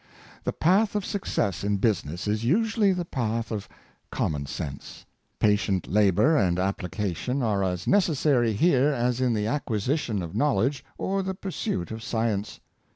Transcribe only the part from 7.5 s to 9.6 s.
as necessary here as in the